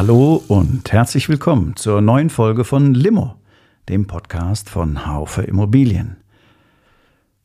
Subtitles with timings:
[0.00, 3.34] Hallo und herzlich willkommen zur neuen Folge von Limo,
[3.90, 6.16] dem Podcast von Haufe Immobilien.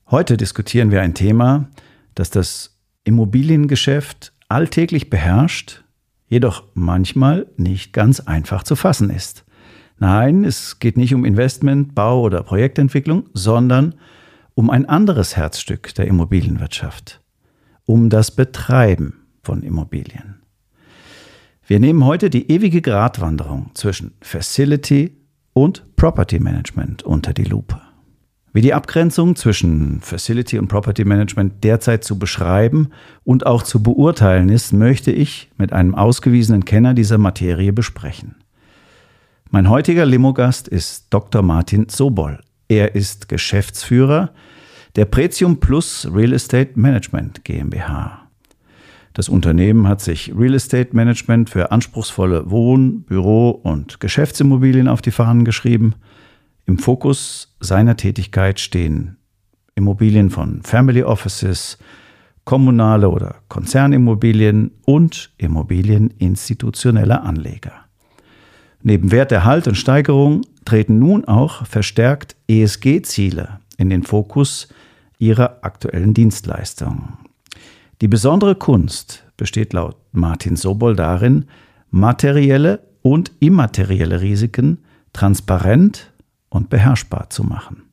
[0.09, 1.67] Heute diskutieren wir ein Thema,
[2.13, 5.83] das das Immobiliengeschäft alltäglich beherrscht,
[6.27, 9.43] jedoch manchmal nicht ganz einfach zu fassen ist.
[9.97, 13.95] Nein, es geht nicht um Investment, Bau oder Projektentwicklung, sondern
[14.53, 17.19] um ein anderes Herzstück der Immobilienwirtschaft,
[17.83, 20.44] um das Betreiben von Immobilien.
[21.67, 25.17] Wir nehmen heute die ewige Gratwanderung zwischen Facility
[25.53, 27.81] und Property Management unter die Lupe.
[28.53, 32.89] Wie die Abgrenzung zwischen Facility und Property Management derzeit zu beschreiben
[33.23, 38.35] und auch zu beurteilen ist, möchte ich mit einem ausgewiesenen Kenner dieser Materie besprechen.
[39.49, 41.41] Mein heutiger Limogast ist Dr.
[41.41, 42.41] Martin Sobol.
[42.67, 44.33] Er ist Geschäftsführer
[44.95, 48.24] der Pretium Plus Real Estate Management GmbH.
[49.15, 55.11] Das Unternehmen hat sich Real Estate Management für anspruchsvolle Wohn-, Büro- und Geschäftsimmobilien auf die
[55.11, 55.95] Fahnen geschrieben.
[56.65, 59.15] Im Fokus seiner Tätigkeit stehen
[59.73, 61.77] Immobilien von Family Offices,
[62.43, 67.85] kommunale oder Konzernimmobilien und Immobilien institutioneller Anleger.
[68.83, 74.67] Neben Werterhalt und Steigerung treten nun auch verstärkt ESG-Ziele in den Fokus
[75.19, 77.24] ihrer aktuellen Dienstleistungen.
[78.01, 81.45] Die besondere Kunst besteht laut Martin Sobol darin,
[81.91, 84.79] materielle und immaterielle Risiken
[85.13, 86.11] transparent
[86.49, 87.83] und beherrschbar zu machen.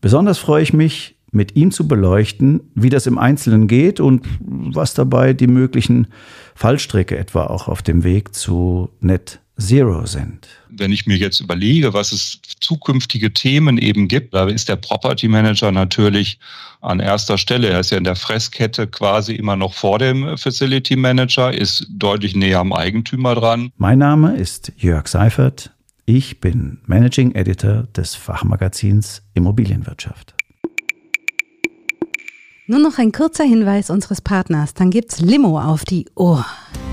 [0.00, 4.92] Besonders freue ich mich, mit ihm zu beleuchten, wie das im Einzelnen geht und was
[4.92, 6.08] dabei die möglichen
[6.54, 10.48] Fallstricke etwa auch auf dem Weg zu Net Zero sind.
[10.68, 15.28] Wenn ich mir jetzt überlege, was es zukünftige Themen eben gibt, da ist der Property
[15.28, 16.38] Manager natürlich
[16.80, 17.68] an erster Stelle.
[17.68, 22.34] Er ist ja in der Fresskette quasi immer noch vor dem Facility Manager, ist deutlich
[22.34, 23.70] näher am Eigentümer dran.
[23.76, 25.70] Mein Name ist Jörg Seifert.
[26.04, 30.34] Ich bin Managing Editor des Fachmagazins Immobilienwirtschaft.
[32.72, 36.46] Nur noch ein kurzer Hinweis unseres Partners, dann gibt's Limo auf die Ohr.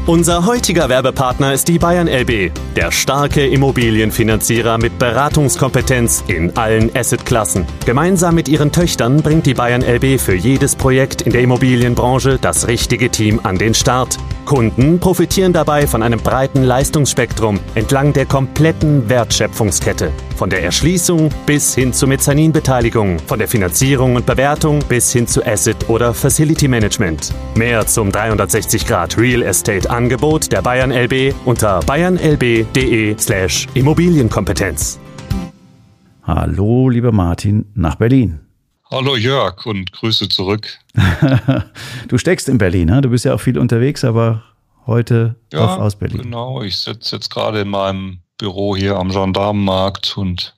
[0.08, 7.66] Unser heutiger Werbepartner ist die Bayern LB, der starke Immobilienfinanzierer mit Beratungskompetenz in allen Assetklassen.
[7.86, 12.68] Gemeinsam mit ihren Töchtern bringt die Bayern LB für jedes Projekt in der Immobilienbranche das
[12.68, 14.18] richtige Team an den Start.
[14.44, 20.12] Kunden profitieren dabei von einem breiten Leistungsspektrum entlang der kompletten Wertschöpfungskette.
[20.40, 25.46] Von der Erschließung bis hin zur Mezzaninbeteiligung, von der Finanzierung und Bewertung bis hin zu
[25.46, 27.34] Asset- oder Facility Management.
[27.58, 34.98] Mehr zum 360 Grad Real Estate Angebot der Bayern LB unter bayernlb.de slash Immobilienkompetenz.
[36.24, 38.40] Hallo, lieber Martin, nach Berlin.
[38.90, 40.70] Hallo Jörg und Grüße zurück.
[42.08, 43.02] du steckst in Berlin, ne?
[43.02, 44.44] du bist ja auch viel unterwegs, aber
[44.86, 46.22] heute ja, doch aus Berlin.
[46.22, 50.56] Genau, ich sitze jetzt gerade in meinem Büro hier am Gendarmenmarkt und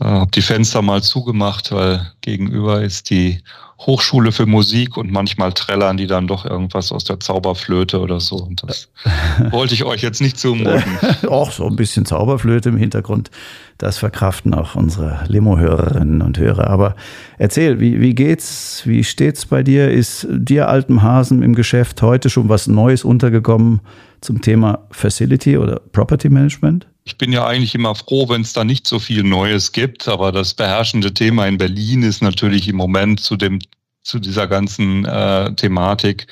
[0.00, 3.40] äh, habe die Fenster mal zugemacht, weil gegenüber ist die
[3.80, 8.36] Hochschule für Musik und manchmal trällern die dann doch irgendwas aus der Zauberflöte oder so.
[8.36, 8.88] Und das
[9.50, 10.98] wollte ich euch jetzt nicht zumuten.
[11.28, 13.30] Auch so ein bisschen Zauberflöte im Hintergrund.
[13.76, 16.68] Das verkraften auch unsere Limo-Hörerinnen und Hörer.
[16.68, 16.94] Aber
[17.38, 18.82] erzähl, wie, wie geht's?
[18.84, 19.90] Wie steht's bei dir?
[19.90, 23.80] Ist dir altem Hasen im Geschäft heute schon was Neues untergekommen
[24.20, 26.86] zum Thema Facility oder Property Management?
[27.06, 30.32] Ich bin ja eigentlich immer froh, wenn es da nicht so viel Neues gibt, aber
[30.32, 33.60] das beherrschende Thema in Berlin ist natürlich im Moment zu dem
[34.02, 36.26] zu dieser ganzen äh, Thematik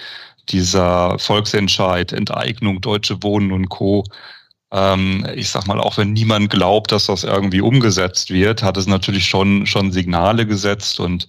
[0.49, 4.05] dieser Volksentscheid, Enteignung, Deutsche Wohnen und Co.
[4.73, 8.87] Ähm, ich sag mal, auch wenn niemand glaubt, dass das irgendwie umgesetzt wird, hat es
[8.87, 11.27] natürlich schon, schon Signale gesetzt und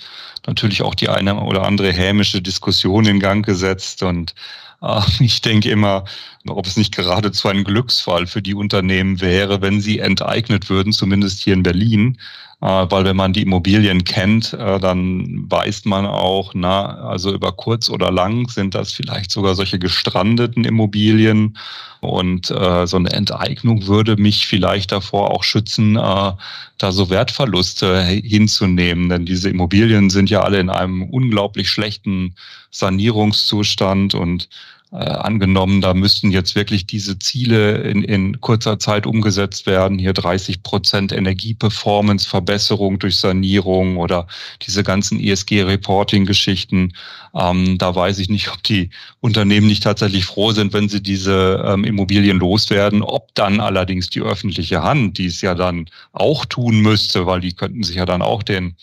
[0.47, 4.33] natürlich auch die eine oder andere hämische Diskussion in Gang gesetzt und
[5.19, 6.03] ich denke immer,
[6.47, 11.41] ob es nicht geradezu ein Glücksfall für die Unternehmen wäre, wenn sie enteignet würden, zumindest
[11.41, 12.17] hier in Berlin.
[12.63, 17.51] Äh, weil wenn man die Immobilien kennt, äh, dann weiß man auch, na, also über
[17.51, 21.57] kurz oder lang sind das vielleicht sogar solche gestrandeten Immobilien.
[21.99, 26.37] Und äh, so eine Enteignung würde mich vielleicht davor auch schützen, da
[26.77, 29.07] so Wertverluste hinzunehmen.
[29.07, 32.35] Denn diese Immobilien sind ja alle in einem unglaublich schlechten
[32.71, 34.49] Sanierungszustand und
[34.93, 39.97] äh, angenommen, da müssten jetzt wirklich diese Ziele in, in kurzer Zeit umgesetzt werden.
[39.97, 44.27] Hier 30 Prozent Energieperformance, Verbesserung durch Sanierung oder
[44.61, 46.93] diese ganzen ESG-Reporting-Geschichten.
[47.33, 51.63] Ähm, da weiß ich nicht, ob die Unternehmen nicht tatsächlich froh sind, wenn sie diese
[51.65, 53.01] ähm, Immobilien loswerden.
[53.01, 57.53] Ob dann allerdings die öffentliche Hand, die es ja dann auch tun müsste, weil die
[57.53, 58.75] könnten sich ja dann auch den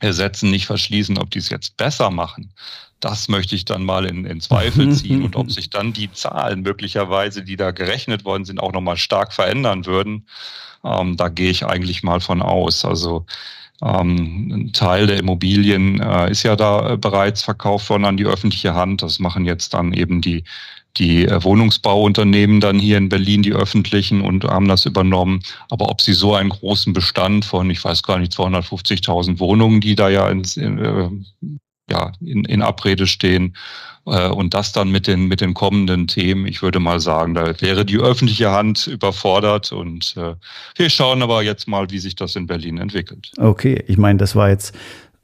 [0.00, 2.54] Sätzen nicht verschließen, ob die es jetzt besser machen
[3.02, 6.62] das möchte ich dann mal in, in Zweifel ziehen und ob sich dann die Zahlen
[6.62, 10.26] möglicherweise, die da gerechnet worden sind, auch nochmal stark verändern würden.
[10.84, 12.84] Ähm, da gehe ich eigentlich mal von aus.
[12.84, 13.26] Also
[13.82, 18.26] ähm, ein Teil der Immobilien äh, ist ja da äh, bereits verkauft worden an die
[18.26, 19.02] öffentliche Hand.
[19.02, 20.44] Das machen jetzt dann eben die
[20.98, 25.42] die äh, Wohnungsbauunternehmen dann hier in Berlin, die öffentlichen, und haben das übernommen.
[25.70, 29.94] Aber ob sie so einen großen Bestand von, ich weiß gar nicht, 250.000 Wohnungen, die
[29.94, 31.08] da ja ins, äh,
[31.90, 33.56] ja, in, in Abrede stehen.
[34.06, 37.60] Äh, und das dann mit den, mit den kommenden Themen, ich würde mal sagen, da
[37.60, 39.72] wäre die öffentliche Hand überfordert.
[39.72, 40.34] Und äh,
[40.76, 43.30] wir schauen aber jetzt mal, wie sich das in Berlin entwickelt.
[43.38, 44.74] Okay, ich meine, das war jetzt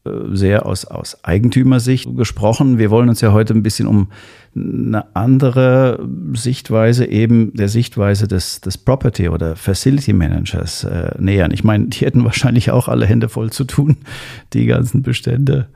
[0.05, 2.78] äh, sehr aus, aus Eigentümersicht gesprochen.
[2.78, 4.12] Wir wollen uns ja heute ein bisschen um
[4.58, 11.52] eine andere Sichtweise eben der Sichtweise des, des Property oder Facility Managers äh, nähern.
[11.52, 13.99] Ich meine, die hätten wahrscheinlich auch alle Hände voll zu tun,
[14.52, 15.69] die ganzen Bestände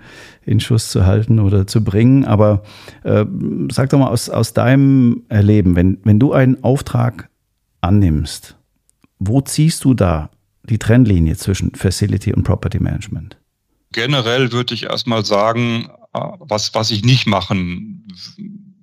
[0.44, 2.24] in Schuss zu halten oder zu bringen.
[2.24, 2.62] Aber
[3.04, 3.24] äh,
[3.70, 7.28] sag doch mal aus, aus deinem Erleben, wenn, wenn du einen Auftrag
[7.80, 8.56] annimmst,
[9.18, 10.30] wo ziehst du da
[10.64, 13.36] die Trennlinie zwischen Facility und Property Management?
[13.92, 18.06] Generell würde ich erstmal sagen, äh, was, was ich nicht machen,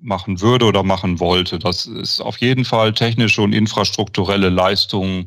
[0.02, 1.60] machen würde oder machen wollte.
[1.60, 5.26] Das ist auf jeden Fall technische und infrastrukturelle Leistungen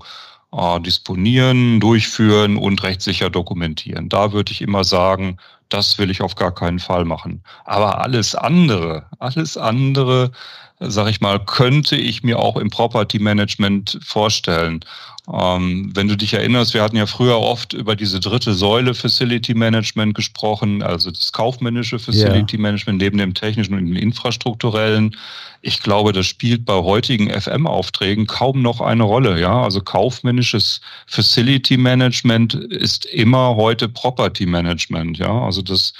[0.52, 4.08] äh, disponieren, durchführen und rechtssicher dokumentieren.
[4.08, 5.38] Da würde ich immer sagen,
[5.68, 7.42] das will ich auf gar keinen Fall machen.
[7.64, 10.32] Aber alles andere, alles andere,
[10.80, 14.84] sag ich mal, könnte ich mir auch im Property Management vorstellen.
[15.32, 19.54] Ähm, wenn du dich erinnerst, wir hatten ja früher oft über diese dritte Säule Facility
[19.54, 22.62] Management gesprochen, also das kaufmännische Facility ja.
[22.62, 25.16] Management neben dem technischen und dem infrastrukturellen.
[25.60, 29.40] Ich glaube, das spielt bei heutigen FM-Aufträgen kaum noch eine Rolle.
[29.40, 35.18] Ja, also kaufmännisches Facility Management ist immer heute Property Management.
[35.18, 35.92] Ja, also das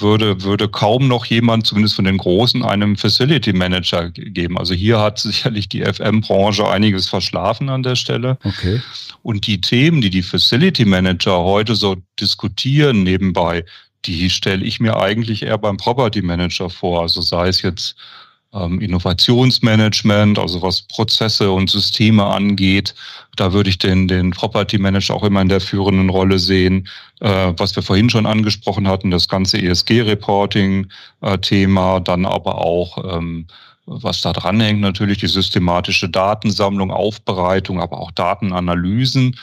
[0.00, 4.58] würde, würde kaum noch jemand, zumindest von den Großen, einem Facility Manager geben.
[4.58, 8.38] Also hier hat sicherlich die FM-Branche einiges verschlafen an der Stelle.
[8.44, 8.80] Okay.
[9.22, 13.64] Und die Themen, die die Facility Manager heute so diskutieren nebenbei,
[14.04, 17.02] die stelle ich mir eigentlich eher beim Property Manager vor.
[17.02, 17.96] Also sei es jetzt
[18.52, 22.94] Innovationsmanagement, also was Prozesse und Systeme angeht.
[23.36, 26.88] Da würde ich den, den Property Manager auch immer in der führenden Rolle sehen.
[27.20, 33.46] Äh, was wir vorhin schon angesprochen hatten, das ganze ESG-Reporting-Thema, äh, dann aber auch ähm,
[33.88, 39.36] was da dranhängt, natürlich die systematische Datensammlung, Aufbereitung, aber auch Datenanalysen.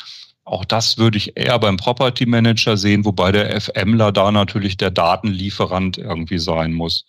[0.46, 4.92] Auch das würde ich eher beim Property Manager sehen, wobei der FMler da natürlich der
[4.92, 7.06] Datenlieferant irgendwie sein muss.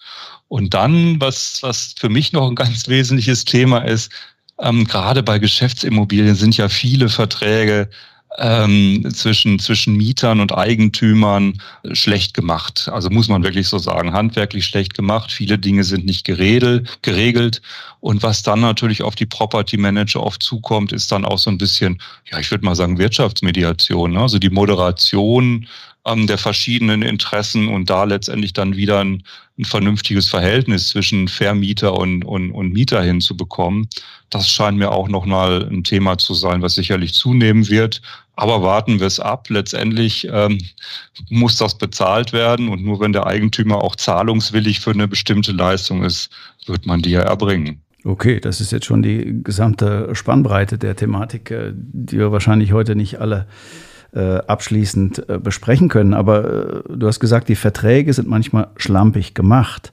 [0.49, 4.11] Und dann, was, was für mich noch ein ganz wesentliches Thema ist,
[4.59, 7.91] ähm, gerade bei Geschäftsimmobilien sind ja viele Verträge
[8.39, 11.61] ähm, zwischen, zwischen Mietern und Eigentümern
[11.93, 12.89] schlecht gemacht.
[12.93, 15.33] Also muss man wirklich so sagen, handwerklich schlecht gemacht.
[15.33, 17.63] Viele Dinge sind nicht geregelt, geregelt.
[18.01, 21.59] Und was dann natürlich auf die Property Manager oft zukommt, ist dann auch so ein
[21.59, 24.13] bisschen, ja, ich würde mal sagen, Wirtschaftsmediation.
[24.13, 24.21] Ne?
[24.21, 25.67] Also die Moderation
[26.07, 29.25] ähm, der verschiedenen Interessen und da letztendlich dann wieder ein,
[29.59, 33.89] ein vernünftiges Verhältnis zwischen Vermieter und, und, und Mieter hinzubekommen.
[34.31, 38.03] Das scheint mir auch noch mal ein Thema zu sein, was sicherlich zunehmen wird.
[38.37, 39.49] Aber warten wir es ab.
[39.49, 40.59] Letztendlich ähm,
[41.31, 46.05] muss das bezahlt werden und nur wenn der Eigentümer auch zahlungswillig für eine bestimmte Leistung
[46.05, 46.31] ist,
[46.67, 47.81] wird man die ja erbringen.
[48.05, 52.95] Okay, das ist jetzt schon die gesamte Spannbreite der Thematik, äh, die wir wahrscheinlich heute
[52.95, 53.47] nicht alle
[54.15, 56.15] äh, abschließend äh, besprechen können.
[56.15, 59.93] Aber du hast gesagt, die Verträge sind manchmal schlampig gemacht.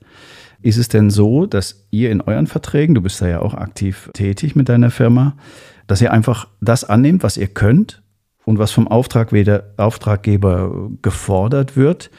[0.62, 4.10] Ist es denn so, dass ihr in euren Verträgen, du bist da ja auch aktiv
[4.14, 5.36] tätig mit deiner Firma,
[5.88, 8.03] dass ihr einfach das annehmt, was ihr könnt
[8.46, 12.12] und was vom Auftraggeber gefordert wird?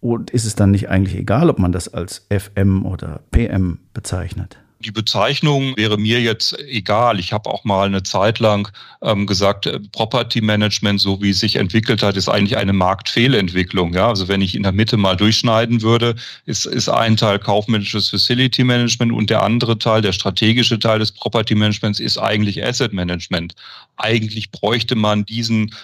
[0.00, 4.58] Und ist es dann nicht eigentlich egal, ob man das als FM oder PM bezeichnet?
[4.84, 7.18] Die Bezeichnung wäre mir jetzt egal.
[7.18, 8.70] Ich habe auch mal eine Zeit lang
[9.02, 13.94] ähm, gesagt, äh, Property Management, so wie es sich entwickelt hat, ist eigentlich eine Marktfehlentwicklung.
[13.94, 14.08] Ja?
[14.08, 16.14] Also wenn ich in der Mitte mal durchschneiden würde,
[16.46, 21.12] ist, ist ein Teil kaufmännisches Facility Management und der andere Teil, der strategische Teil des
[21.12, 23.54] Property Managements, ist eigentlich Asset Management.
[23.96, 25.74] Eigentlich bräuchte man diesen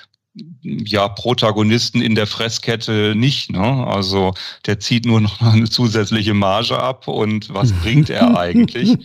[0.63, 3.51] ja, Protagonisten in der Fresskette nicht.
[3.51, 3.87] Ne?
[3.87, 4.35] Also
[4.67, 8.97] der zieht nur noch eine zusätzliche Marge ab und was bringt er eigentlich?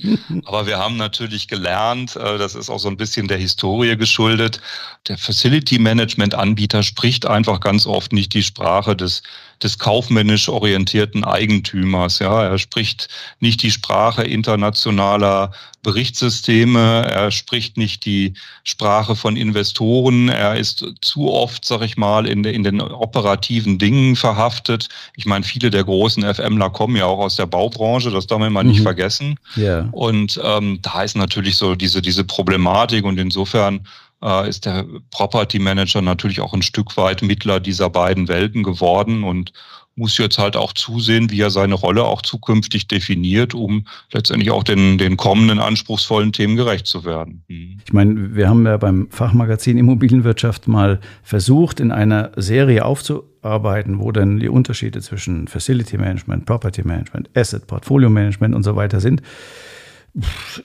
[0.46, 4.62] Aber wir haben natürlich gelernt, äh, das ist auch so ein bisschen der Historie geschuldet,
[5.08, 9.24] der Facility Management Anbieter spricht einfach ganz oft nicht die Sprache des
[9.64, 12.20] des kaufmännisch orientierten Eigentümers.
[12.20, 13.08] Ja, er spricht
[13.40, 15.52] nicht die Sprache internationaler
[15.86, 18.34] Berichtssysteme, er spricht nicht die
[18.64, 24.16] Sprache von Investoren, er ist zu oft, sag ich mal, in, in den operativen Dingen
[24.16, 24.90] verhaftet.
[25.16, 28.52] Ich meine, viele der großen FMler kommen ja auch aus der Baubranche, das darf man
[28.52, 28.72] mal mhm.
[28.72, 29.38] nicht vergessen.
[29.56, 29.88] Yeah.
[29.92, 33.82] Und ähm, da ist natürlich so diese, diese Problematik und insofern
[34.26, 39.24] äh, ist der Property Manager natürlich auch ein Stück weit Mittler dieser beiden Welten geworden
[39.24, 39.54] und
[39.98, 44.64] muss jetzt halt auch zusehen, wie er seine Rolle auch zukünftig definiert, um letztendlich auch
[44.64, 47.44] den, den kommenden anspruchsvollen Themen gerecht zu werden.
[47.48, 47.78] Mhm.
[47.86, 54.12] Ich meine, wir haben ja beim Fachmagazin Immobilienwirtschaft mal versucht, in einer Serie aufzuarbeiten, wo
[54.12, 59.22] dann die Unterschiede zwischen Facility Management, Property Management, Asset Portfolio Management und so weiter sind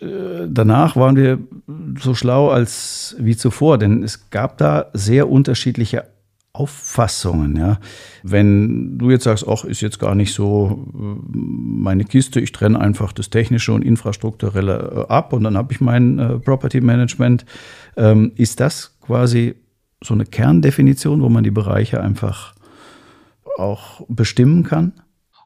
[0.00, 1.38] danach waren wir
[1.99, 6.04] so schlau als wie zuvor, denn es gab da sehr unterschiedliche
[6.52, 7.57] Auffassungen.
[7.57, 7.78] Ja.
[8.23, 12.78] Wenn du jetzt sagst, ach, ist jetzt gar nicht so äh, meine Kiste, ich trenne
[12.80, 17.45] einfach das Technische und Infrastrukturelle äh, ab und dann habe ich mein äh, Property Management,
[17.97, 19.54] ähm, ist das quasi
[20.02, 22.54] so eine Kerndefinition, wo man die Bereiche einfach
[23.57, 24.92] auch bestimmen kann?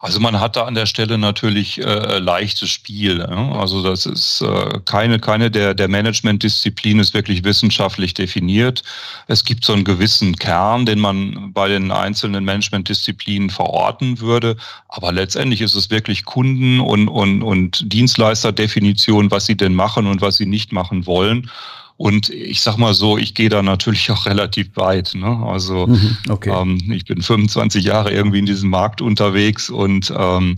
[0.04, 3.20] Also man hat da an der Stelle natürlich äh, leichtes Spiel.
[3.20, 3.52] Ja?
[3.52, 8.82] Also das ist äh, keine, keine der, der Management-Disziplin ist wirklich wissenschaftlich definiert.
[9.28, 14.58] Es gibt so einen gewissen Kern, den man bei den einzelnen Management-Disziplinen verorten würde.
[14.88, 20.20] Aber letztendlich ist es wirklich Kunden- und, und, und Dienstleisterdefinition, was sie denn machen und
[20.20, 21.50] was sie nicht machen wollen.
[21.96, 25.14] Und ich sag mal so, ich gehe da natürlich auch relativ weit.
[25.14, 25.42] Ne?
[25.46, 26.50] Also mhm, okay.
[26.50, 30.56] ähm, ich bin 25 Jahre irgendwie in diesem Markt unterwegs und ähm,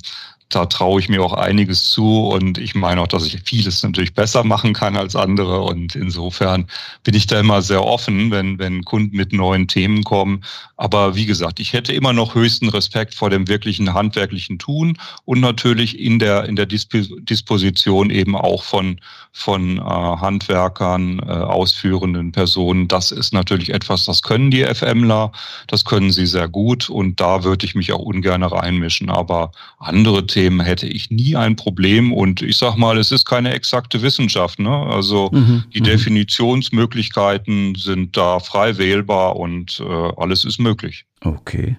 [0.49, 4.15] da traue ich mir auch einiges zu und ich meine auch, dass ich vieles natürlich
[4.15, 6.67] besser machen kann als andere und insofern
[7.03, 10.45] bin ich da immer sehr offen, wenn, wenn Kunden mit neuen Themen kommen.
[10.77, 15.41] Aber wie gesagt, ich hätte immer noch höchsten Respekt vor dem wirklichen handwerklichen Tun und
[15.41, 19.01] natürlich in der, in der Disposition eben auch von,
[19.33, 22.87] von äh, Handwerkern, äh, ausführenden Personen.
[22.87, 25.33] Das ist natürlich etwas, das können die FMler,
[25.67, 29.11] das können sie sehr gut und da würde ich mich auch ungern reinmischen.
[29.11, 32.13] Aber andere Themen hätte ich nie ein Problem.
[32.13, 34.59] Und ich sage mal, es ist keine exakte Wissenschaft.
[34.59, 34.71] Ne?
[34.71, 35.85] Also mhm, die mhm.
[35.85, 41.07] Definitionsmöglichkeiten sind da frei wählbar und äh, alles ist möglich.
[41.23, 41.77] Okay.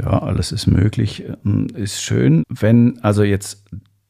[0.00, 1.24] Ja, alles ist möglich.
[1.44, 3.64] Ähm, ist schön, wenn also jetzt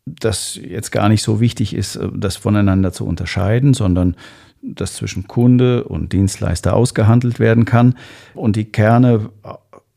[0.04, 4.16] das jetzt gar nicht so wichtig ist, äh, das voneinander zu unterscheiden, sondern
[4.60, 7.94] das zwischen Kunde und Dienstleister ausgehandelt werden kann
[8.34, 9.30] und die Kerne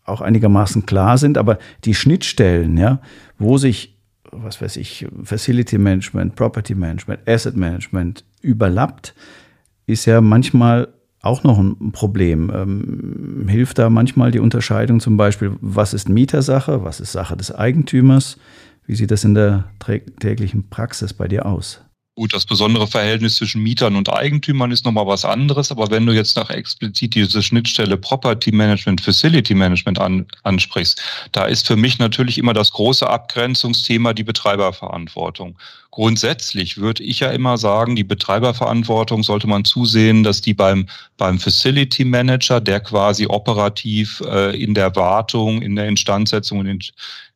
[0.06, 3.00] auch einigermaßen klar sind, aber die Schnittstellen, ja,
[3.42, 3.98] wo sich,
[4.32, 9.14] was weiß ich, Facility Management, Property Management, Asset Management überlappt,
[9.86, 10.88] ist ja manchmal
[11.22, 12.52] auch noch ein Problem.
[12.54, 17.54] Ähm, hilft da manchmal die Unterscheidung zum Beispiel, was ist Mietersache, was ist Sache des
[17.54, 18.38] Eigentümers?
[18.86, 19.66] Wie sieht das in der
[20.20, 21.82] täglichen Praxis bei dir aus?
[22.16, 26.12] Gut, das besondere Verhältnis zwischen Mietern und Eigentümern ist nochmal was anderes, aber wenn du
[26.12, 31.02] jetzt nach explizit diese Schnittstelle Property Management, Facility Management an, ansprichst,
[31.32, 35.58] da ist für mich natürlich immer das große Abgrenzungsthema die Betreiberverantwortung.
[35.92, 40.88] Grundsätzlich würde ich ja immer sagen, die Betreiberverantwortung sollte man zusehen, dass die beim,
[41.18, 46.80] beim Facility Manager, der quasi operativ äh, in der Wartung, in der Instandsetzung und in,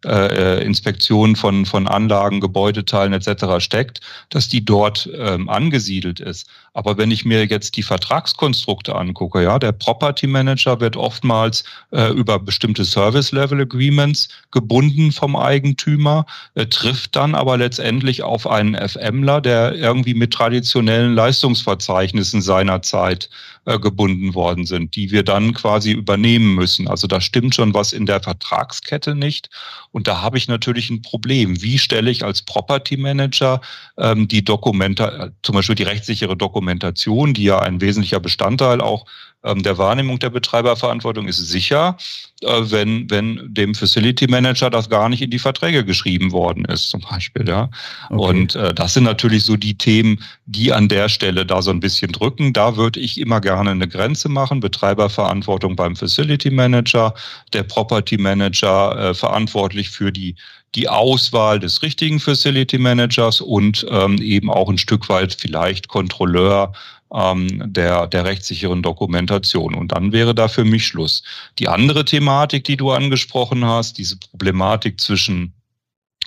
[0.05, 3.60] äh, Inspektion von, von Anlagen, Gebäudeteilen etc.
[3.60, 6.48] steckt, dass die dort ähm, angesiedelt ist.
[6.74, 12.12] Aber wenn ich mir jetzt die Vertragskonstrukte angucke, ja, der Property Manager wird oftmals äh,
[12.12, 18.75] über bestimmte Service Level Agreements gebunden vom Eigentümer, äh, trifft dann aber letztendlich auf einen
[18.75, 23.29] FMler, der irgendwie mit traditionellen Leistungsverzeichnissen seiner Zeit
[23.65, 26.88] äh, gebunden worden sind, die wir dann quasi übernehmen müssen.
[26.88, 29.50] Also da stimmt schon was in der Vertragskette nicht.
[29.91, 31.62] Und da habe ich natürlich ein Problem.
[31.62, 33.62] Wie stelle ich als Property Manager
[33.98, 39.05] ähm, die Dokumente, zum Beispiel die rechtssichere Dokumentation, die ja ein wesentlicher Bestandteil auch
[39.53, 41.97] der Wahrnehmung der Betreiberverantwortung ist sicher,
[42.41, 46.89] äh, wenn, wenn dem Facility Manager das gar nicht in die Verträge geschrieben worden ist,
[46.89, 47.47] zum Beispiel.
[47.47, 47.69] Ja.
[48.09, 48.15] Okay.
[48.15, 51.79] Und äh, das sind natürlich so die Themen, die an der Stelle da so ein
[51.79, 52.53] bisschen drücken.
[52.53, 54.59] Da würde ich immer gerne eine Grenze machen.
[54.59, 57.13] Betreiberverantwortung beim Facility Manager,
[57.53, 60.35] der Property Manager äh, verantwortlich für die
[60.75, 66.73] die Auswahl des richtigen Facility Managers und ähm, eben auch ein Stück weit vielleicht Kontrolleur
[67.15, 69.74] ähm, der, der rechtssicheren Dokumentation.
[69.74, 71.24] Und dann wäre da für mich Schluss.
[71.60, 75.53] Die andere Thematik, die du angesprochen hast, diese Problematik zwischen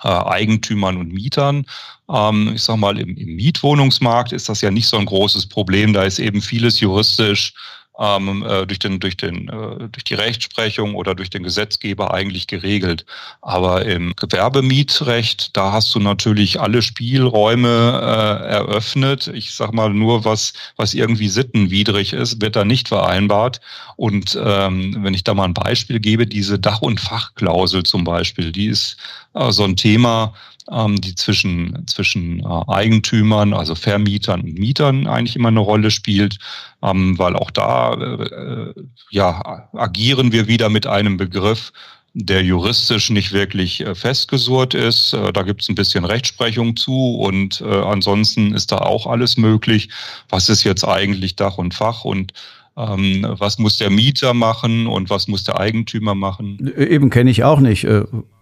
[0.02, 1.66] äh, Eigentümern und Mietern.
[2.10, 5.92] Ähm, ich sage mal, im Mietwohnungsmarkt ist das ja nicht so ein großes Problem.
[5.92, 7.52] Da ist eben vieles juristisch
[7.98, 12.46] ähm, äh, durch, den, durch, den, äh, durch die Rechtsprechung oder durch den Gesetzgeber eigentlich
[12.46, 13.04] geregelt.
[13.42, 19.28] Aber im Gewerbemietrecht, da hast du natürlich alle Spielräume äh, eröffnet.
[19.28, 23.60] Ich sag mal, nur was, was irgendwie sittenwidrig ist, wird da nicht vereinbart.
[23.96, 28.52] Und ähm, wenn ich da mal ein Beispiel gebe, diese Dach- und Fachklausel zum Beispiel,
[28.52, 28.96] die ist
[29.34, 30.34] äh, so ein Thema,
[30.70, 36.38] die zwischen, zwischen äh, Eigentümern, also Vermietern und Mietern eigentlich immer eine Rolle spielt,
[36.82, 38.74] ähm, weil auch da äh,
[39.10, 41.72] ja, agieren wir wieder mit einem Begriff,
[42.12, 45.14] der juristisch nicht wirklich äh, festgesurrt ist.
[45.14, 49.88] Da gibt es ein bisschen Rechtsprechung zu und ansonsten ist da auch alles möglich.
[50.28, 52.32] Was ist jetzt eigentlich Dach und Fach und
[52.78, 56.72] ähm, was muss der Mieter machen und was muss der Eigentümer machen?
[56.76, 57.84] Eben kenne ich auch nicht.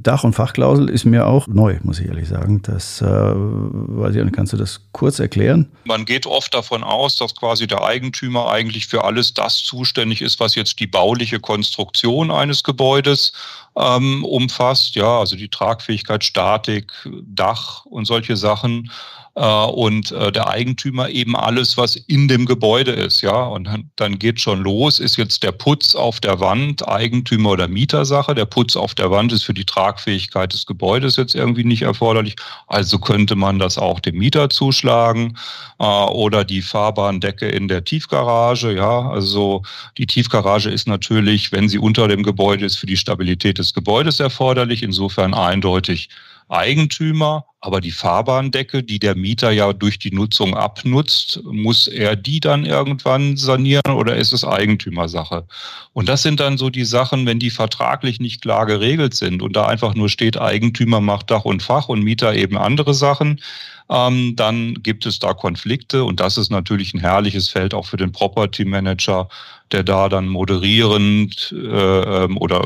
[0.06, 2.62] Dach- und Fachklausel ist mir auch neu, muss ich ehrlich sagen.
[2.62, 4.36] Das äh, weiß ich nicht.
[4.36, 5.68] Kannst du das kurz erklären?
[5.84, 10.38] Man geht oft davon aus, dass quasi der Eigentümer eigentlich für alles das zuständig ist,
[10.38, 13.32] was jetzt die bauliche Konstruktion eines Gebäudes
[13.76, 14.94] ähm, umfasst.
[14.94, 16.92] Ja, also die Tragfähigkeit, Statik,
[17.24, 18.90] Dach und solche Sachen.
[19.36, 23.20] Äh, und äh, der Eigentümer eben alles, was in dem Gebäude ist.
[23.20, 24.98] Ja, und dann, geht schon los.
[24.98, 28.34] Ist jetzt der Putz auf der Wand Eigentümer oder Mietersache?
[28.34, 32.36] Der Putz auf der Wand ist für die Tragfähigkeit des Gebäudes jetzt irgendwie nicht erforderlich.
[32.66, 35.36] Also könnte man das auch dem Mieter zuschlagen
[35.78, 38.72] äh, oder die Fahrbahndecke in der Tiefgarage.
[38.72, 39.62] Ja, also
[39.96, 44.20] die Tiefgarage ist natürlich, wenn sie unter dem Gebäude ist, für die Stabilität des Gebäudes
[44.20, 44.82] erforderlich.
[44.82, 46.08] Insofern eindeutig
[46.48, 52.38] Eigentümer, aber die Fahrbahndecke, die der Mieter ja durch die Nutzung abnutzt, muss er die
[52.38, 55.46] dann irgendwann sanieren oder ist es Eigentümersache?
[55.92, 59.56] Und das sind dann so die Sachen, wenn die vertraglich nicht klar geregelt sind und
[59.56, 63.40] da einfach nur steht, Eigentümer macht Dach und Fach und Mieter eben andere Sachen,
[63.88, 67.96] ähm, dann gibt es da Konflikte und das ist natürlich ein herrliches Feld auch für
[67.96, 69.28] den Property Manager,
[69.72, 72.64] der da dann moderierend äh, ähm, oder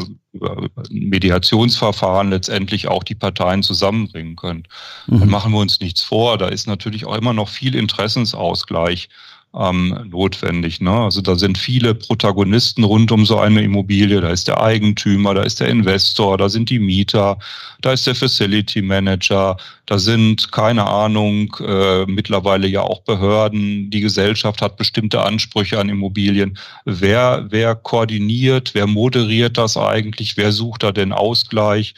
[0.91, 4.65] Mediationsverfahren letztendlich auch die Parteien zusammenbringen können.
[5.07, 5.23] Mhm.
[5.23, 9.09] Und machen wir uns nichts vor, da ist natürlich auch immer noch viel Interessensausgleich
[9.53, 10.81] ähm, notwendig.
[10.81, 10.91] Ne?
[10.93, 14.21] Also da sind viele Protagonisten rund um so eine Immobilie.
[14.21, 17.39] Da ist der Eigentümer, da ist der Investor, da sind die Mieter,
[17.81, 23.91] da ist der Facility Manager, da sind, keine Ahnung, äh, mittlerweile ja auch Behörden.
[23.91, 26.57] Die Gesellschaft hat bestimmte Ansprüche an Immobilien.
[26.85, 30.37] Wer, wer koordiniert, wer moderiert das eigentlich?
[30.37, 31.95] Wer sucht da den Ausgleich?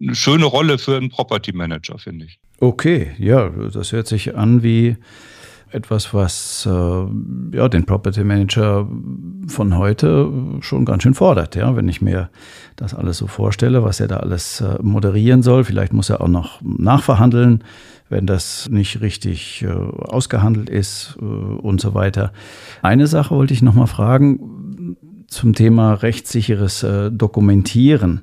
[0.00, 2.38] Eine schöne Rolle für einen Property Manager, finde ich.
[2.58, 4.96] Okay, ja, das hört sich an wie
[5.72, 8.88] etwas, was äh, ja, den Property Manager
[9.46, 10.30] von heute
[10.60, 11.56] schon ganz schön fordert.
[11.56, 11.76] Ja?
[11.76, 12.30] Wenn ich mir
[12.76, 16.28] das alles so vorstelle, was er da alles äh, moderieren soll, vielleicht muss er auch
[16.28, 17.64] noch nachverhandeln,
[18.08, 22.32] wenn das nicht richtig äh, ausgehandelt ist äh, und so weiter.
[22.82, 24.96] Eine Sache wollte ich noch mal fragen
[25.28, 28.22] zum Thema rechtssicheres äh, Dokumentieren.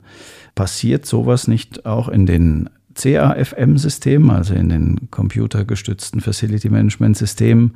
[0.55, 7.75] Passiert sowas nicht auch in den CAFM-System, also in den computergestützten Facility Management Systemen.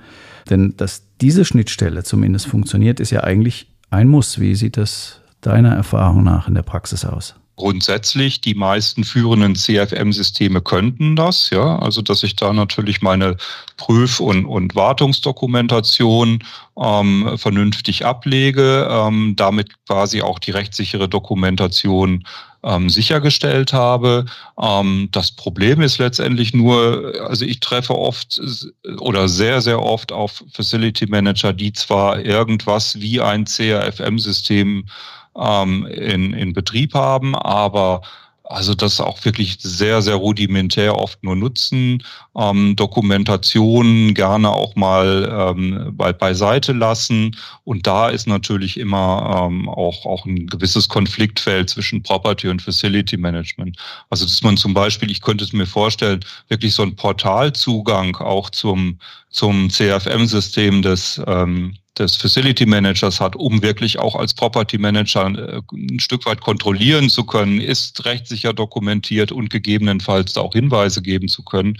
[0.49, 4.39] Denn dass diese Schnittstelle zumindest funktioniert, ist ja eigentlich ein Muss.
[4.39, 7.35] Wie sieht das deiner Erfahrung nach in der Praxis aus?
[7.61, 11.77] Grundsätzlich, die meisten führenden CFM-Systeme könnten das, ja.
[11.77, 13.37] Also, dass ich da natürlich meine
[13.77, 16.39] Prüf- und, und Wartungsdokumentation
[16.75, 22.23] ähm, vernünftig ablege, ähm, damit quasi auch die rechtssichere Dokumentation
[22.63, 24.25] ähm, sichergestellt habe.
[24.59, 28.41] Ähm, das Problem ist letztendlich nur, also ich treffe oft
[28.97, 34.85] oder sehr, sehr oft auf Facility Manager, die zwar irgendwas wie ein CRFM-System
[35.37, 38.01] ähm, in, in Betrieb haben, aber
[38.51, 42.03] also das auch wirklich sehr, sehr rudimentär oft nur nutzen,
[42.35, 47.37] ähm, Dokumentation gerne auch mal ähm, bei, beiseite lassen.
[47.63, 53.15] Und da ist natürlich immer ähm, auch, auch ein gewisses Konfliktfeld zwischen Property und Facility
[53.17, 53.77] Management.
[54.09, 58.49] Also dass man zum Beispiel, ich könnte es mir vorstellen, wirklich so ein Portalzugang auch
[58.49, 65.25] zum, zum CFM-System des ähm, des Facility Managers hat, um wirklich auch als Property Manager
[65.27, 71.27] äh, ein Stück weit kontrollieren zu können, ist rechtssicher dokumentiert und gegebenenfalls auch Hinweise geben
[71.27, 71.77] zu können.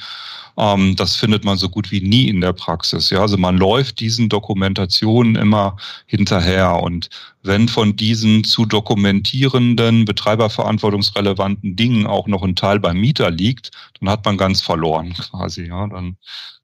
[0.58, 3.10] Ähm, das findet man so gut wie nie in der Praxis.
[3.10, 7.10] Ja, also man läuft diesen Dokumentationen immer hinterher und
[7.44, 14.10] wenn von diesen zu dokumentierenden, betreiberverantwortungsrelevanten Dingen auch noch ein Teil beim Mieter liegt, dann
[14.10, 15.68] hat man ganz verloren quasi.
[15.68, 16.18] Ja, dann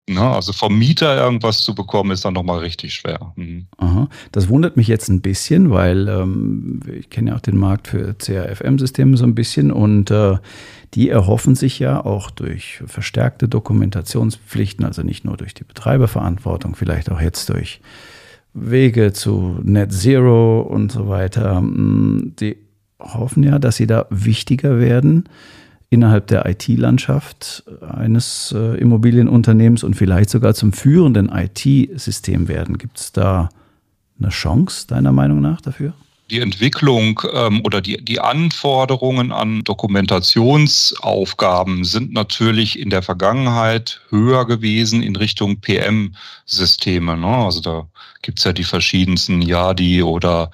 [0.09, 0.21] Ne?
[0.21, 3.33] Also vom Mieter irgendwas zu bekommen, ist dann nochmal richtig schwer.
[3.35, 3.67] Mhm.
[3.77, 4.07] Aha.
[4.31, 8.13] Das wundert mich jetzt ein bisschen, weil ähm, ich kenne ja auch den Markt für
[8.17, 10.37] CRFM-Systeme so ein bisschen und äh,
[10.93, 17.11] die erhoffen sich ja auch durch verstärkte Dokumentationspflichten, also nicht nur durch die Betreiberverantwortung, vielleicht
[17.11, 17.81] auch jetzt durch
[18.53, 21.59] Wege zu Net Zero und so weiter.
[21.59, 22.55] Mm, die
[22.99, 25.27] hoffen ja, dass sie da wichtiger werden
[25.89, 32.77] innerhalb der IT-Landschaft eines äh, Immobilienunternehmens und vielleicht sogar zum führenden IT-System werden.
[32.77, 33.49] Gibt es da
[34.19, 35.93] eine Chance deiner Meinung nach dafür?
[36.29, 44.45] Die Entwicklung ähm, oder die, die Anforderungen an Dokumentationsaufgaben sind natürlich in der Vergangenheit höher
[44.45, 47.15] gewesen in Richtung PM-Systeme.
[47.15, 47.27] Ne?
[47.27, 47.87] Also da
[48.21, 50.51] gibt es ja die verschiedensten YADI oder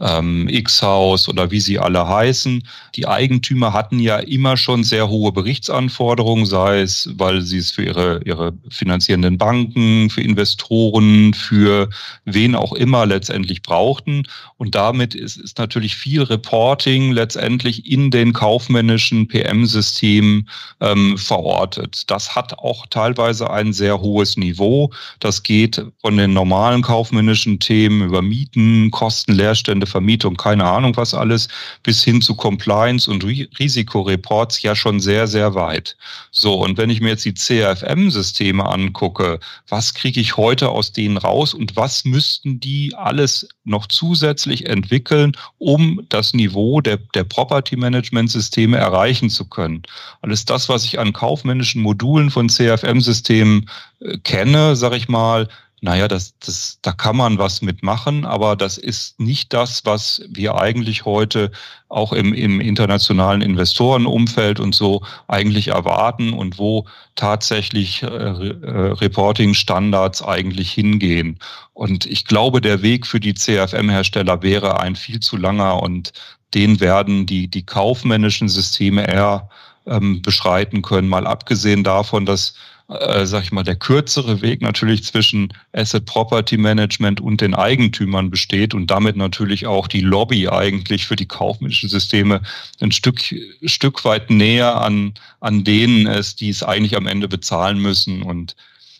[0.00, 2.62] ähm, X-Haus oder wie sie alle heißen.
[2.96, 7.84] Die Eigentümer hatten ja immer schon sehr hohe Berichtsanforderungen, sei es, weil sie es für
[7.84, 11.88] ihre, ihre finanzierenden Banken, für Investoren, für
[12.24, 14.24] wen auch immer letztendlich brauchten.
[14.56, 20.48] Und damit ist, ist natürlich viel Reporting letztendlich in den kaufmännischen PM-Systemen
[20.80, 22.10] ähm, verortet.
[22.10, 24.92] Das hat auch teilweise ein sehr hohes Niveau.
[25.20, 31.14] Das geht von den normalen kaufmännischen Themen über Mieten, Kosten, Leerstände, Vermietung, keine Ahnung was
[31.14, 31.48] alles,
[31.82, 35.96] bis hin zu Compliance und Risikoreports ja schon sehr, sehr weit.
[36.30, 41.16] So, und wenn ich mir jetzt die CRFM-Systeme angucke, was kriege ich heute aus denen
[41.16, 48.76] raus und was müssten die alles noch zusätzlich entwickeln, um das Niveau der, der Property-Management-Systeme
[48.76, 49.82] erreichen zu können?
[50.22, 53.70] Alles das, was ich an kaufmännischen Modulen von CRFM-Systemen
[54.00, 55.48] äh, kenne, sage ich mal,
[55.84, 60.54] naja, das, das, da kann man was mitmachen, aber das ist nicht das, was wir
[60.54, 61.50] eigentlich heute
[61.90, 70.22] auch im, im internationalen Investorenumfeld und so eigentlich erwarten und wo tatsächlich äh, äh Reporting-Standards
[70.22, 71.38] eigentlich hingehen.
[71.74, 76.12] Und ich glaube, der Weg für die CFM-Hersteller wäre ein viel zu langer und
[76.54, 79.50] den werden die, die kaufmännischen Systeme eher
[79.86, 82.54] ähm, beschreiten können, mal abgesehen davon, dass
[82.88, 88.30] äh, sag ich mal, der kürzere Weg natürlich zwischen Asset Property Management und den Eigentümern
[88.30, 92.42] besteht und damit natürlich auch die Lobby eigentlich für die kaufmännischen Systeme
[92.80, 93.20] ein Stück,
[93.64, 98.54] Stück weit näher an, an denen ist, die es eigentlich am Ende bezahlen müssen und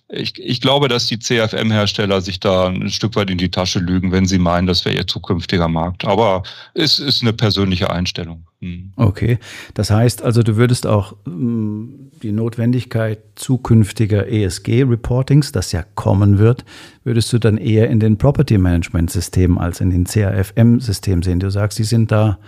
[0.08, 4.12] ich, ich glaube, dass die CFM-Hersteller sich da ein Stück weit in die Tasche lügen,
[4.12, 6.04] wenn sie meinen, das wäre ihr zukünftiger Markt.
[6.04, 6.42] Aber
[6.74, 8.46] es ist eine persönliche Einstellung.
[8.60, 8.92] Hm.
[8.96, 9.38] Okay,
[9.72, 16.64] das heißt also, du würdest auch hm, die Notwendigkeit zukünftiger ESG-Reportings, das ja kommen wird,
[17.04, 21.38] würdest du dann eher in den Property-Management-Systemen als in den CAFM-Systemen sehen.
[21.38, 22.38] Du sagst, die sind da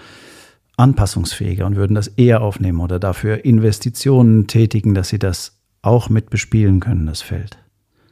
[0.78, 6.30] anpassungsfähiger und würden das eher aufnehmen oder dafür Investitionen tätigen, dass sie das auch mit
[6.30, 7.58] bespielen können, das Feld?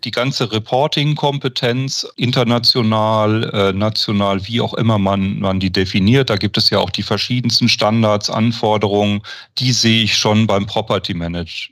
[0.04, 6.30] Die ganze Reporting-Kompetenz international, äh, national, wie auch immer man, man die definiert.
[6.30, 9.22] Da gibt es ja auch die verschiedensten Standards, Anforderungen.
[9.58, 11.70] Die sehe ich schon beim Property Manage,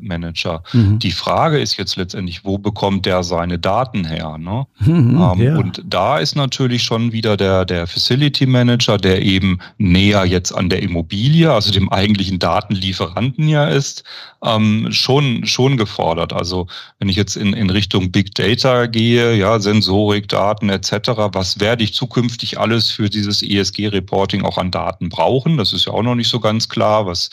[0.00, 0.62] Manager.
[0.72, 0.98] Mhm.
[0.98, 4.38] Die Frage ist jetzt letztendlich, wo bekommt der seine Daten her?
[4.38, 4.66] Ne?
[4.78, 5.56] Mhm, ähm, ja.
[5.56, 10.68] Und da ist natürlich schon wieder der, der Facility Manager, der eben näher jetzt an
[10.68, 14.04] der Immobilie, also dem eigentlichen Datenlieferanten ja ist,
[14.44, 16.32] ähm, schon, schon gefordert.
[16.32, 16.66] Also
[16.98, 20.92] wenn ich jetzt in, in Richtung Big Data gehe, ja, Sensorik, Daten etc.,
[21.32, 25.56] was werde ich zukünftig alles für dieses ESG-Reporting auch an Daten brauchen?
[25.56, 27.06] Das ist ja auch noch nicht so ganz klar.
[27.06, 27.30] Was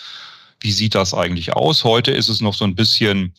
[0.67, 1.85] wie sieht das eigentlich aus?
[1.85, 3.33] Heute ist es noch so ein bisschen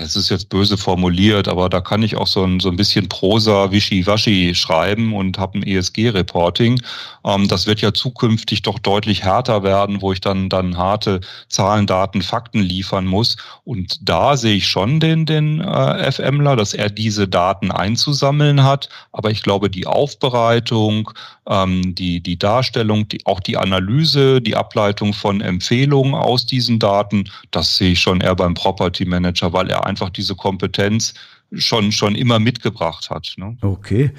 [0.00, 3.08] es ist jetzt böse formuliert, aber da kann ich auch so ein, so ein bisschen
[3.08, 6.80] Prosa Wischiwaschi schreiben und habe ein ESG-Reporting.
[7.24, 11.86] Ähm, das wird ja zukünftig doch deutlich härter werden, wo ich dann, dann harte Zahlen,
[11.86, 13.36] Daten, Fakten liefern muss.
[13.64, 18.88] Und da sehe ich schon den, den äh, FMler, dass er diese Daten einzusammeln hat.
[19.12, 21.10] Aber ich glaube, die Aufbereitung,
[21.48, 27.24] ähm, die, die Darstellung, die, auch die Analyse, die Ableitung von Empfehlungen aus diesen Daten,
[27.50, 31.14] das sehe ich schon eher beim Property Manager, weil er einfach diese Kompetenz
[31.52, 33.34] schon, schon immer mitgebracht hat.
[33.36, 33.56] Ne?
[33.60, 34.10] Okay,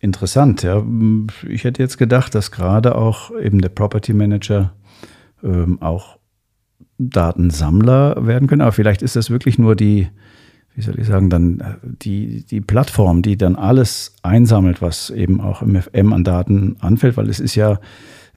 [0.00, 0.62] interessant.
[0.62, 0.84] Ja.
[1.48, 4.72] Ich hätte jetzt gedacht, dass gerade auch eben der Property Manager
[5.42, 6.18] ähm, auch
[6.98, 8.62] Datensammler werden können.
[8.62, 10.08] Aber vielleicht ist das wirklich nur die,
[10.74, 15.40] wie soll ich sagen, dann äh, die, die Plattform, die dann alles einsammelt, was eben
[15.40, 17.80] auch im FM an Daten anfällt, weil es ist ja,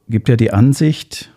[0.08, 1.32] gibt ja die Ansicht,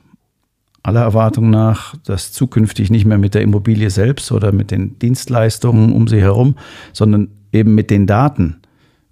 [0.83, 5.93] aller Erwartung nach, dass zukünftig nicht mehr mit der Immobilie selbst oder mit den Dienstleistungen
[5.93, 6.57] um sie herum,
[6.93, 8.61] sondern eben mit den Daten,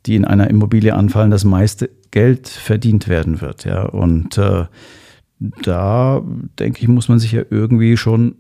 [0.07, 3.65] die in einer Immobilie anfallen, das meiste Geld verdient werden wird.
[3.65, 4.65] Ja, und äh,
[5.63, 6.23] da
[6.59, 8.37] denke ich, muss man sich ja irgendwie schon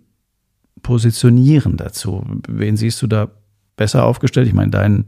[0.82, 2.24] positionieren dazu.
[2.48, 3.30] Wen siehst du da
[3.76, 4.48] besser aufgestellt?
[4.48, 5.06] Ich meine, dein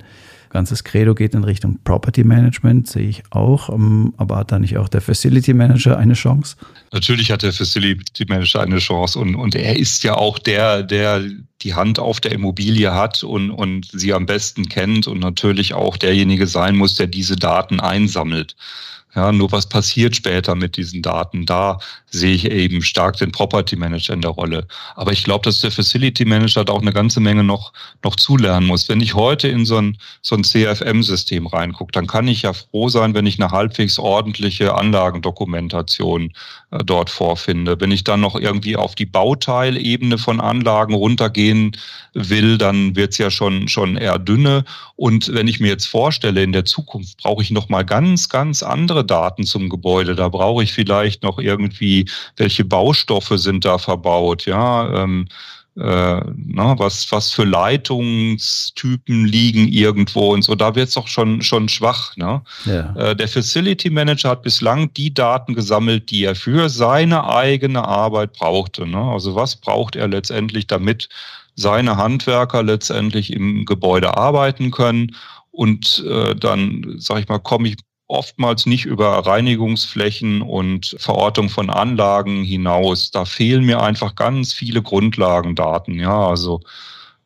[0.53, 3.69] ganzes Credo geht in Richtung Property Management, sehe ich auch.
[3.71, 6.57] Ähm, aber hat da nicht auch der Facility Manager eine Chance?
[6.93, 11.25] Natürlich hat der Facility Manager eine Chance und, und er ist ja auch der, der
[11.63, 15.97] die Hand auf der Immobilie hat und, und sie am besten kennt und natürlich auch
[15.97, 18.57] derjenige sein muss, der diese Daten einsammelt.
[19.15, 21.45] Ja, nur was passiert später mit diesen Daten?
[21.45, 24.67] Da sehe ich eben stark den Property Manager in der Rolle.
[24.97, 28.67] Aber ich glaube, dass der Facility Manager da auch eine ganze Menge noch, noch zulernen
[28.67, 28.89] muss.
[28.89, 32.89] Wenn ich heute in so ein, so ein CFM-System reingucke, dann kann ich ja froh
[32.89, 36.33] sein, wenn ich eine halbwegs ordentliche Anlagendokumentation
[36.71, 37.79] äh, dort vorfinde.
[37.81, 41.77] Wenn ich dann noch irgendwie auf die Bauteilebene von Anlagen runtergehen
[42.15, 44.65] will, dann wird's ja schon, schon eher dünne.
[45.03, 48.63] Und wenn ich mir jetzt vorstelle, in der Zukunft brauche ich noch mal ganz, ganz
[48.63, 50.15] andere Daten zum Gebäude.
[50.15, 55.03] Da brauche ich vielleicht noch irgendwie, welche Baustoffe sind da verbaut, ja.
[55.03, 55.27] Ähm,
[55.77, 61.43] äh, na, was, was für Leitungstypen liegen irgendwo und so, da wird es doch schon,
[61.43, 62.17] schon schwach.
[62.17, 62.41] Ne?
[62.67, 62.95] Ja.
[62.95, 68.35] Äh, der Facility Manager hat bislang die Daten gesammelt, die er für seine eigene Arbeit
[68.35, 68.87] brauchte.
[68.87, 68.99] Ne?
[68.99, 71.09] Also was braucht er letztendlich, damit
[71.55, 75.17] seine Handwerker letztendlich im Gebäude arbeiten können?
[75.51, 77.77] Und äh, dann, sag ich mal, komme ich
[78.13, 83.11] oftmals nicht über Reinigungsflächen und Verortung von Anlagen hinaus.
[83.11, 85.99] Da fehlen mir einfach ganz viele Grundlagendaten.
[85.99, 86.61] Ja, also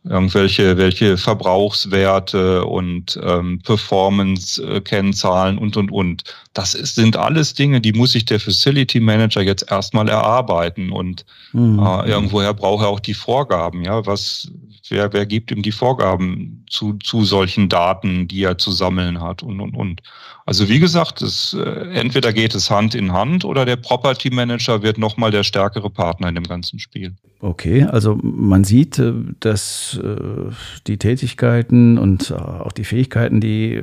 [0.09, 6.25] irgendwelche welche Verbrauchswerte und ähm, Performance-Kennzahlen und, und, und.
[6.55, 11.25] Das ist, sind alles Dinge, die muss sich der Facility Manager jetzt erstmal erarbeiten und
[11.53, 11.79] mhm.
[11.79, 13.83] äh, irgendwoher braucht er auch die Vorgaben.
[13.83, 14.51] Ja, was,
[14.91, 19.43] wer, wer gibt ihm die Vorgaben zu, zu solchen Daten, die er zu sammeln hat
[19.43, 20.03] und, und, und.
[20.45, 21.61] Also wie gesagt, es, äh,
[21.93, 26.29] entweder geht es Hand in Hand oder der Property Manager wird nochmal der stärkere Partner
[26.29, 27.15] in dem ganzen Spiel.
[27.41, 30.53] Okay, also man sieht, äh, dass äh,
[30.87, 33.83] die Tätigkeiten und auch die Fähigkeiten, die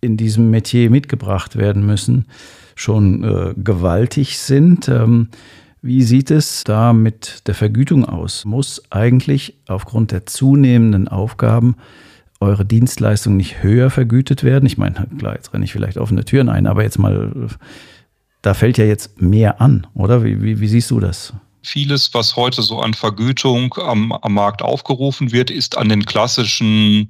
[0.00, 2.26] in diesem Metier mitgebracht werden müssen,
[2.74, 4.90] schon gewaltig sind.
[5.84, 8.44] Wie sieht es da mit der Vergütung aus?
[8.44, 11.74] Muss eigentlich aufgrund der zunehmenden Aufgaben
[12.38, 14.64] eure Dienstleistung nicht höher vergütet werden?
[14.64, 17.48] Ich meine, klar, jetzt renne ich vielleicht offene Türen ein, aber jetzt mal,
[18.42, 20.22] da fällt ja jetzt mehr an, oder?
[20.22, 21.32] Wie, wie, wie siehst du das?
[21.62, 27.08] Vieles, was heute so an Vergütung am, am Markt aufgerufen wird, ist an den klassischen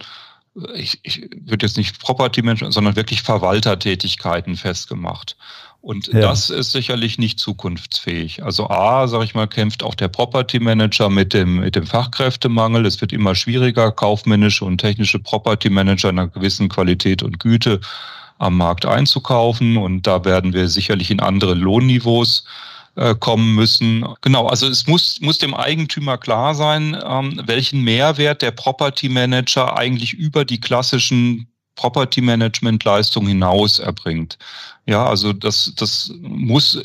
[0.74, 5.36] ich, ich würde jetzt nicht Property Management, sondern wirklich Verwaltertätigkeiten festgemacht.
[5.82, 6.20] Und ja.
[6.20, 8.44] das ist sicherlich nicht zukunftsfähig.
[8.44, 12.86] Also A, sage ich mal, kämpft auch der Property Manager mit dem, mit dem Fachkräftemangel.
[12.86, 17.80] Es wird immer schwieriger, kaufmännische und technische Property Manager in einer gewissen Qualität und Güte
[18.38, 19.76] am Markt einzukaufen.
[19.76, 22.44] Und da werden wir sicherlich in andere Lohnniveaus
[22.94, 24.06] äh, kommen müssen.
[24.20, 29.76] Genau, also es muss, muss dem Eigentümer klar sein, ähm, welchen Mehrwert der Property Manager
[29.76, 34.38] eigentlich über die klassischen Property Management Leistung hinaus erbringt.
[34.86, 36.80] Ja, also das, das muss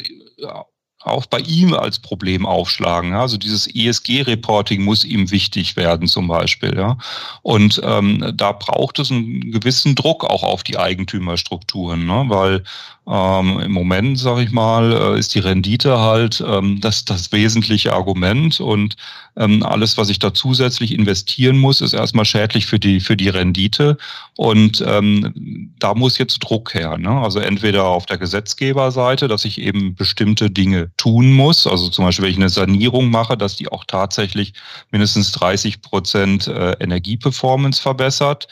[1.00, 3.14] auch bei ihm als Problem aufschlagen.
[3.14, 6.76] Also dieses ESG-Reporting muss ihm wichtig werden zum Beispiel.
[6.76, 6.98] Ja.
[7.42, 12.26] Und ähm, da braucht es einen gewissen Druck auch auf die Eigentümerstrukturen, ne?
[12.28, 12.64] weil
[13.10, 17.94] ähm, Im Moment, sage ich mal, äh, ist die Rendite halt ähm, das, das wesentliche
[17.94, 18.98] Argument und
[19.38, 23.30] ähm, alles, was ich da zusätzlich investieren muss, ist erstmal schädlich für die, für die
[23.30, 23.98] Rendite
[24.36, 26.98] und ähm, da muss jetzt Druck her.
[26.98, 27.10] Ne?
[27.10, 32.26] Also entweder auf der Gesetzgeberseite, dass ich eben bestimmte Dinge tun muss, also zum Beispiel,
[32.26, 34.54] wenn ich eine Sanierung mache, dass die auch tatsächlich
[34.92, 38.48] mindestens 30 Prozent äh, Energieperformance verbessert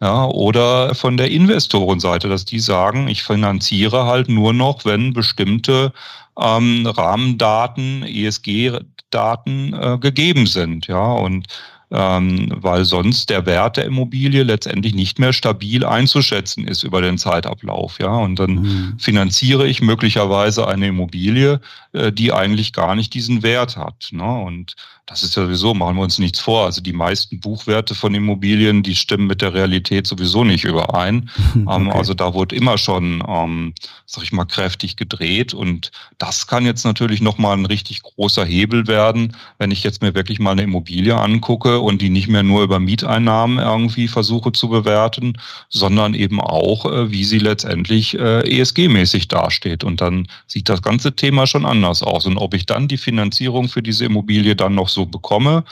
[0.00, 5.92] ja, oder von der Investorenseite, dass die sagen, ich finanziere halt nur noch, wenn bestimmte
[6.38, 10.86] ähm, Rahmendaten, ESG-Daten äh, gegeben sind.
[10.86, 11.46] Ja, und
[11.90, 17.16] ähm, weil sonst der Wert der Immobilie letztendlich nicht mehr stabil einzuschätzen ist über den
[17.16, 17.98] Zeitablauf.
[18.00, 18.94] Ja, und dann mhm.
[18.98, 21.60] finanziere ich möglicherweise eine Immobilie,
[21.92, 24.08] äh, die eigentlich gar nicht diesen Wert hat.
[24.10, 24.24] Ne?
[24.24, 24.74] Und
[25.06, 26.64] das ist ja sowieso, machen wir uns nichts vor.
[26.64, 31.30] Also die meisten Buchwerte von Immobilien, die stimmen mit der Realität sowieso nicht überein.
[31.56, 31.98] Ähm, okay.
[31.98, 33.72] Also da wurde immer schon, ähm,
[34.04, 35.54] sag ich mal, kräftig gedreht.
[35.54, 40.14] Und das kann jetzt natürlich nochmal ein richtig großer Hebel werden, wenn ich jetzt mir
[40.14, 44.68] wirklich mal eine Immobilie angucke und die nicht mehr nur über Mieteinnahmen irgendwie versuche zu
[44.68, 49.84] bewerten, sondern eben auch, äh, wie sie letztendlich äh, ESG-mäßig dasteht.
[49.84, 52.26] Und dann sieht das ganze Thema schon anders aus.
[52.26, 55.64] Und ob ich dann die Finanzierung für diese Immobilie dann noch so bekomme,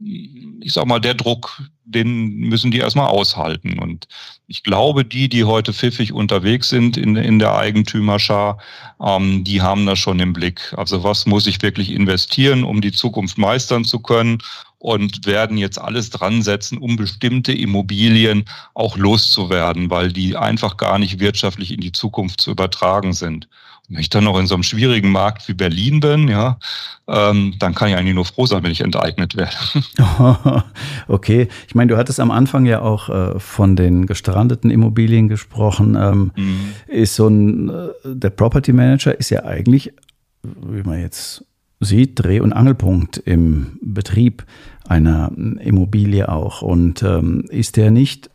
[0.00, 3.78] ich sag mal, der Druck, den müssen die erstmal aushalten.
[3.78, 4.06] Und
[4.46, 8.58] ich glaube, die, die heute pfiffig unterwegs sind in, in der Eigentümerschar,
[9.00, 10.72] ähm, die haben das schon im Blick.
[10.76, 14.38] Also was muss ich wirklich investieren, um die Zukunft meistern zu können?
[14.80, 21.00] Und werden jetzt alles dran setzen, um bestimmte Immobilien auch loszuwerden, weil die einfach gar
[21.00, 23.48] nicht wirtschaftlich in die Zukunft zu übertragen sind.
[23.88, 26.58] Wenn ich dann noch in so einem schwierigen Markt wie Berlin bin, ja,
[27.06, 29.56] ähm, dann kann ich eigentlich nur froh sein, wenn ich enteignet werde.
[31.08, 35.96] okay, ich meine, du hattest am Anfang ja auch äh, von den gestrandeten Immobilien gesprochen.
[35.98, 36.74] Ähm, mhm.
[36.86, 39.94] Ist so ein, äh, der Property Manager ist ja eigentlich,
[40.42, 41.44] wie man jetzt
[41.80, 44.44] sieht, Dreh- und Angelpunkt im Betrieb
[44.88, 46.62] einer Immobilie auch.
[46.62, 48.30] Und ähm, ist der nicht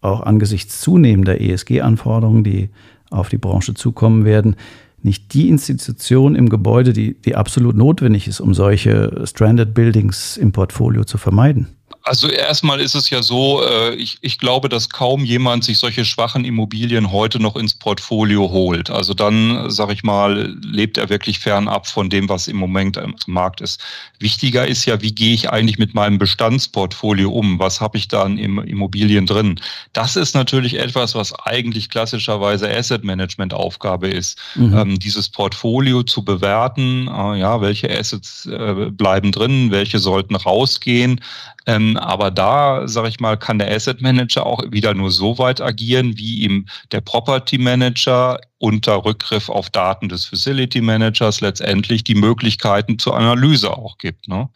[0.00, 2.70] auch angesichts zunehmender ESG-Anforderungen, die
[3.10, 4.56] auf die Branche zukommen werden,
[5.02, 10.52] nicht die Institution im Gebäude, die, die absolut notwendig ist, um solche Stranded Buildings im
[10.52, 11.68] Portfolio zu vermeiden?
[12.02, 16.04] Also erstmal ist es ja so, äh, ich, ich glaube, dass kaum jemand sich solche
[16.04, 18.88] schwachen Immobilien heute noch ins Portfolio holt.
[18.88, 23.14] Also dann, sage ich mal, lebt er wirklich fernab von dem, was im Moment am
[23.26, 23.80] Markt ist.
[24.18, 27.58] Wichtiger ist ja, wie gehe ich eigentlich mit meinem Bestandsportfolio um?
[27.58, 29.60] Was habe ich da an Immobilien drin?
[29.92, 34.76] Das ist natürlich etwas, was eigentlich klassischerweise Asset Management Aufgabe ist, mhm.
[34.76, 37.08] ähm, dieses Portfolio zu bewerten.
[37.08, 41.20] Äh, ja, welche Assets äh, bleiben drin, welche sollten rausgehen
[41.66, 45.60] ähm, aber da, sage ich mal, kann der Asset Manager auch wieder nur so weit
[45.60, 52.14] agieren, wie ihm der Property Manager unter Rückgriff auf Daten des Facility Managers letztendlich die
[52.14, 54.28] Möglichkeiten zur Analyse auch gibt.
[54.28, 54.48] Ne?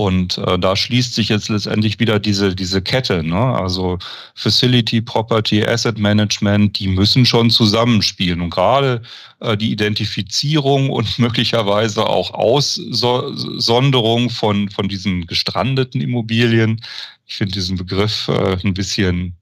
[0.00, 3.22] Und äh, da schließt sich jetzt letztendlich wieder diese, diese Kette.
[3.22, 3.36] Ne?
[3.36, 3.98] Also
[4.34, 8.40] Facility, Property, Asset Management, die müssen schon zusammenspielen.
[8.40, 9.02] Und gerade
[9.40, 16.80] äh, die Identifizierung und möglicherweise auch Aussonderung von, von diesen gestrandeten Immobilien,
[17.26, 19.36] ich finde diesen Begriff äh, ein bisschen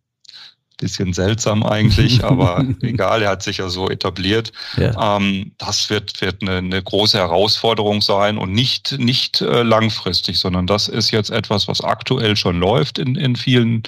[0.79, 4.53] bisschen seltsam eigentlich, aber egal, er hat sich ja so etabliert.
[4.77, 5.17] Ja.
[5.17, 10.67] Ähm, das wird, wird eine, eine, große Herausforderung sein und nicht, nicht äh, langfristig, sondern
[10.67, 13.83] das ist jetzt etwas, was aktuell schon läuft in, in vielen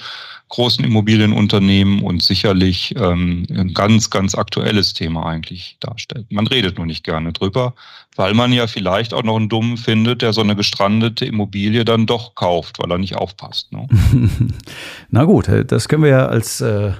[0.51, 6.27] großen Immobilienunternehmen und sicherlich ähm, ein ganz, ganz aktuelles Thema eigentlich darstellt.
[6.29, 7.73] Man redet nur nicht gerne drüber,
[8.17, 12.05] weil man ja vielleicht auch noch einen Dummen findet, der so eine gestrandete Immobilie dann
[12.05, 13.71] doch kauft, weil er nicht aufpasst.
[13.71, 13.87] Ne?
[15.09, 16.91] Na gut, das können wir ja als äh,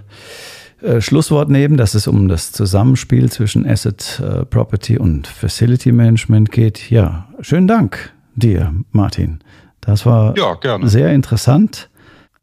[0.82, 6.52] äh, Schlusswort nehmen, dass es um das Zusammenspiel zwischen Asset, äh, Property und Facility Management
[6.52, 6.90] geht.
[6.90, 9.40] Ja, schönen Dank dir, Martin.
[9.82, 11.90] Das war ja, sehr interessant.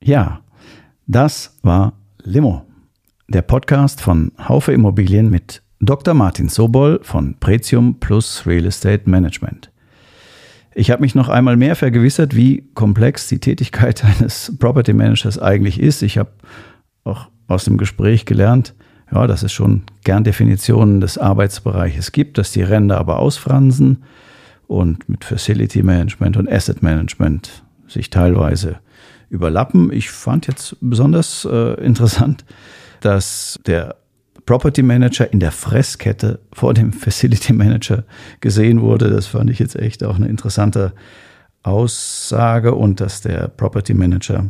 [0.00, 0.40] Ja,
[1.08, 2.66] das war Limo,
[3.28, 6.12] der Podcast von Haufe Immobilien mit Dr.
[6.12, 9.70] Martin Sobol von Pretium Plus Real Estate Management.
[10.74, 15.80] Ich habe mich noch einmal mehr vergewissert, wie komplex die Tätigkeit eines Property Managers eigentlich
[15.80, 16.02] ist.
[16.02, 16.32] Ich habe
[17.04, 18.74] auch aus dem Gespräch gelernt,
[19.10, 24.04] ja, dass es schon gern Definitionen des Arbeitsbereiches gibt, dass die Ränder aber ausfransen
[24.66, 28.80] und mit Facility Management und Asset Management sich teilweise
[29.30, 29.92] überlappen.
[29.92, 32.44] Ich fand jetzt besonders äh, interessant,
[33.00, 33.96] dass der
[34.46, 38.04] Property Manager in der Fresskette vor dem Facility Manager
[38.40, 39.10] gesehen wurde.
[39.10, 40.92] Das fand ich jetzt echt auch eine interessante
[41.62, 44.46] Aussage und dass der Property Manager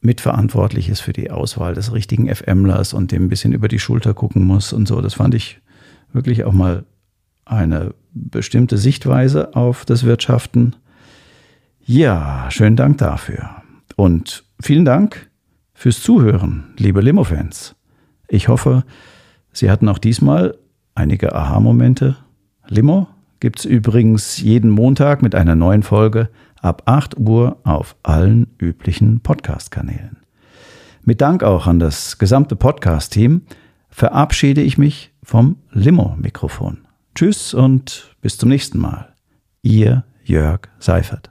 [0.00, 4.14] mitverantwortlich ist für die Auswahl des richtigen FMlers und dem ein bisschen über die Schulter
[4.14, 5.00] gucken muss und so.
[5.00, 5.60] Das fand ich
[6.12, 6.84] wirklich auch mal
[7.44, 10.76] eine bestimmte Sichtweise auf das Wirtschaften.
[11.84, 13.63] Ja, schönen Dank dafür.
[13.96, 15.30] Und vielen Dank
[15.72, 17.74] fürs Zuhören, liebe Limo-Fans.
[18.28, 18.84] Ich hoffe,
[19.52, 20.58] Sie hatten auch diesmal
[20.94, 22.16] einige Aha-Momente.
[22.66, 23.08] Limo
[23.40, 26.30] gibt es übrigens jeden Montag mit einer neuen Folge
[26.60, 30.16] ab 8 Uhr auf allen üblichen Podcast-Kanälen.
[31.02, 33.42] Mit Dank auch an das gesamte Podcast-Team
[33.90, 36.78] verabschiede ich mich vom Limo-Mikrofon.
[37.14, 39.14] Tschüss und bis zum nächsten Mal.
[39.62, 41.30] Ihr Jörg Seifert.